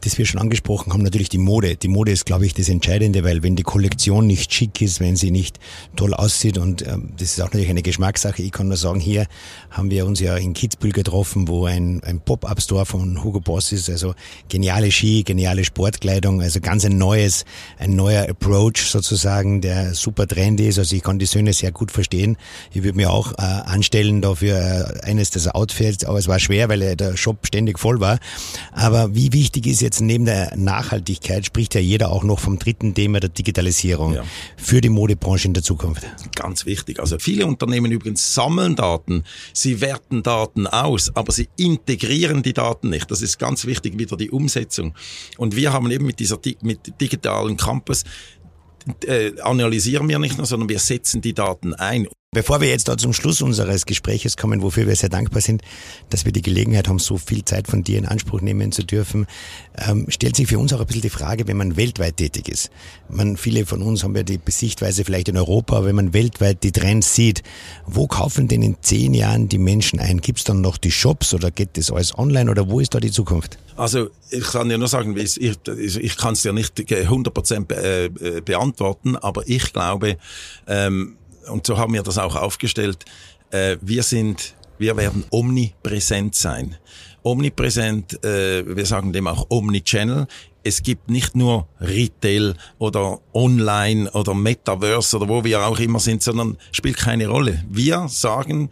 [0.00, 1.76] das wir schon angesprochen haben, natürlich die Mode.
[1.76, 5.16] Die Mode ist, glaube ich, das Entscheidende, weil wenn die Kollektion nicht schick ist, wenn
[5.16, 5.58] sie nicht
[5.96, 8.42] toll aussieht und äh, das ist auch natürlich eine Geschmackssache.
[8.42, 9.26] Ich kann nur sagen, hier
[9.70, 13.90] haben wir uns ja in Kitzbühel getroffen, wo ein, ein Pop-Up-Store von Hugo Boss ist.
[13.90, 14.14] Also
[14.48, 17.44] geniale Ski, geniale Sportkleidung, also ganz ein neues,
[17.78, 20.78] ein neuer Approach sozusagen, der super trendy ist.
[20.78, 22.36] Also ich kann die Söhne sehr gut verstehen.
[22.72, 26.68] Ich würde mir auch äh, anstellen dafür äh, eines dieser Outfits, aber es war schwer,
[26.68, 28.18] weil der Shop ständig voll war.
[28.72, 32.58] Aber wie wichtig wichtig ist jetzt neben der Nachhaltigkeit, spricht ja jeder auch noch vom
[32.58, 34.24] dritten Thema der Digitalisierung ja.
[34.58, 36.06] für die Modebranche in der Zukunft.
[36.34, 37.00] Ganz wichtig.
[37.00, 42.90] Also viele Unternehmen übrigens sammeln Daten, sie werten Daten aus, aber sie integrieren die Daten
[42.90, 43.10] nicht.
[43.10, 44.94] Das ist ganz wichtig, wieder die Umsetzung.
[45.38, 48.04] Und wir haben eben mit dieser mit digitalen Campus
[49.06, 52.08] äh, analysieren wir nicht nur, sondern wir setzen die Daten ein.
[52.36, 55.62] Bevor wir jetzt da zum Schluss unseres Gespräches kommen, wofür wir sehr dankbar sind,
[56.10, 59.26] dass wir die Gelegenheit haben, so viel Zeit von dir in Anspruch nehmen zu dürfen,
[59.78, 62.68] ähm, stellt sich für uns auch ein bisschen die Frage, wenn man weltweit tätig ist.
[63.08, 66.72] Man, viele von uns haben ja die Sichtweise vielleicht in Europa, wenn man weltweit die
[66.72, 67.42] Trends sieht,
[67.86, 70.20] wo kaufen denn in zehn Jahren die Menschen ein?
[70.20, 73.00] Gibt es dann noch die Shops oder geht das alles online oder wo ist da
[73.00, 73.56] die Zukunft?
[73.76, 79.16] Also ich kann dir nur sagen, ich, ich kann es dir nicht 100% äh, beantworten,
[79.16, 80.18] aber ich glaube,
[80.66, 81.16] ähm,
[81.48, 83.04] und so haben wir das auch aufgestellt,
[83.50, 86.76] äh, wir sind, wir werden omnipräsent sein.
[87.22, 90.26] Omnipräsent, äh, wir sagen dem auch Omnichannel.
[90.62, 96.22] Es gibt nicht nur Retail oder Online oder Metaverse oder wo wir auch immer sind,
[96.22, 97.64] sondern spielt keine Rolle.
[97.68, 98.70] Wir sagen,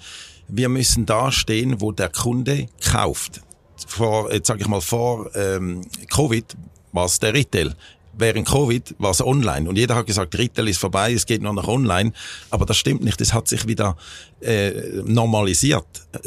[0.49, 3.41] wir müssen da stehen, wo der Kunde kauft.
[3.87, 5.83] Vor, jetzt sage ich mal, vor ähm,
[6.13, 6.57] Covid
[6.93, 7.75] war es der Retail
[8.19, 11.53] während Covid war es online und jeder hat gesagt, Retail ist vorbei, es geht nur
[11.53, 12.13] noch online.
[12.51, 13.21] Aber das stimmt nicht.
[13.21, 13.97] Es hat sich wieder
[14.41, 14.71] äh,
[15.05, 15.87] normalisiert.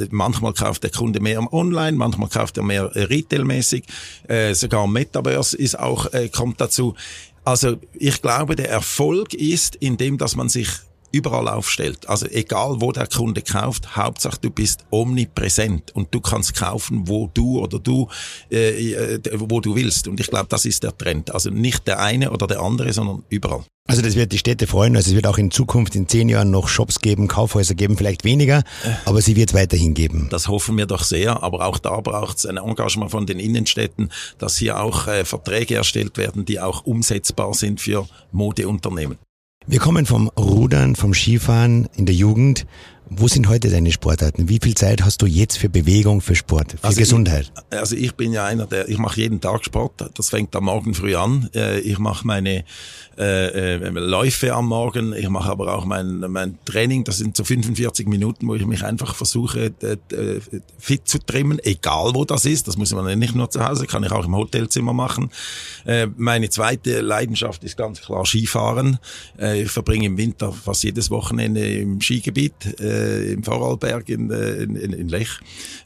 [0.10, 3.84] Manchmal kauft der Kunde mehr online, manchmal kauft er mehr äh, retailmäßig.
[4.28, 6.96] Äh, sogar Metaverse ist auch äh, kommt dazu.
[7.44, 10.68] Also ich glaube, der Erfolg ist in dem, dass man sich
[11.18, 12.08] überall aufstellt.
[12.08, 17.30] Also egal, wo der Kunde kauft, Hauptsache du bist omnipräsent und du kannst kaufen, wo
[17.34, 18.08] du oder du,
[18.52, 20.08] äh, äh wo du willst.
[20.08, 21.34] Und ich glaube, das ist der Trend.
[21.34, 23.64] Also nicht der eine oder der andere, sondern überall.
[23.88, 24.98] Also das wird die Städte freuen.
[24.98, 28.26] Also es wird auch in Zukunft in zehn Jahren noch Shops geben, Kaufhäuser geben, vielleicht
[28.26, 28.64] weniger,
[29.06, 30.28] aber sie wird es weiterhin geben.
[30.30, 31.42] Das hoffen wir doch sehr.
[31.42, 35.76] Aber auch da braucht es ein Engagement von den Innenstädten, dass hier auch äh, Verträge
[35.76, 39.18] erstellt werden, die auch umsetzbar sind für Modeunternehmen.
[39.70, 42.66] Wir kommen vom Rudern, vom Skifahren in der Jugend
[43.10, 44.50] wo sind heute deine Sportarten?
[44.50, 47.52] Wie viel Zeit hast du jetzt für Bewegung, für Sport, für also Gesundheit?
[47.72, 50.10] Ich, also ich bin ja einer, der, ich mache jeden Tag Sport.
[50.16, 51.50] Das fängt am Morgen früh an.
[51.56, 52.66] Äh, ich mache meine
[53.18, 55.14] äh, äh, Läufe am Morgen.
[55.14, 57.04] Ich mache aber auch mein, mein Training.
[57.04, 59.72] Das sind so 45 Minuten, wo ich mich einfach versuche,
[60.78, 62.68] fit zu trimmen, egal wo das ist.
[62.68, 65.32] Das muss man nicht nur zu Hause, kann ich auch im Hotelzimmer machen.
[65.86, 69.00] Äh, meine zweite Leidenschaft ist ganz klar Skifahren.
[69.38, 72.80] Ich verbringe im Winter fast jedes Wochenende im Skigebiet.
[72.98, 75.40] Äh, im Vorarlberg in, äh, in, in Lech.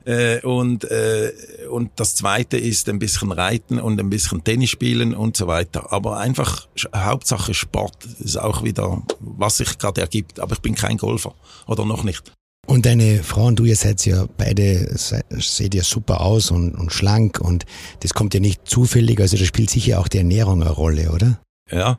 [0.05, 1.31] Äh, und, äh,
[1.69, 5.91] und das zweite ist ein bisschen Reiten und ein bisschen Tennis spielen und so weiter.
[5.91, 10.39] Aber einfach Hauptsache Sport ist auch wieder, was sich gerade ergibt.
[10.39, 11.33] Aber ich bin kein Golfer
[11.67, 12.31] oder noch nicht.
[12.67, 16.93] Und deine Frau und du, ihr seid ja beide, seht ja super aus und, und
[16.93, 17.65] schlank und
[18.01, 21.41] das kommt ja nicht zufällig, also da spielt sicher auch die Ernährung eine Rolle, oder?
[21.71, 21.97] Ja,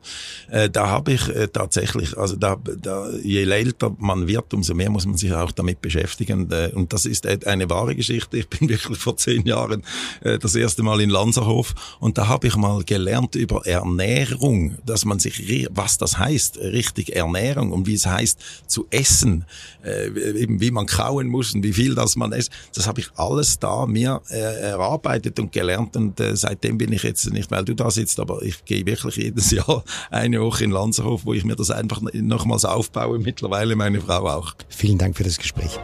[0.50, 4.90] äh, da habe ich äh, tatsächlich, also da, da, je älter man wird, umso mehr
[4.90, 6.50] muss man sich auch damit beschäftigen.
[6.50, 8.36] Äh, und das ist eine wahre Geschichte.
[8.36, 9.82] Ich bin wirklich vor zehn Jahren
[10.20, 15.04] äh, das erste Mal in Lanzerhof und da habe ich mal gelernt über Ernährung, dass
[15.06, 19.46] man sich, was das heißt, richtig Ernährung und wie es heißt zu essen,
[19.84, 20.08] äh,
[20.38, 22.50] eben wie man kauen muss und wie viel das man isst.
[22.74, 27.02] Das habe ich alles da mir äh, erarbeitet und gelernt und äh, seitdem bin ich
[27.04, 30.64] jetzt nicht, weil du da sitzt, aber ich gehe wirklich jedes Jahr Jahr eine Woche
[30.64, 33.18] in Lanzerhof, wo ich mir das einfach nochmals aufbaue.
[33.18, 34.54] Mittlerweile meine Frau auch.
[34.68, 35.78] Vielen Dank für das Gespräch.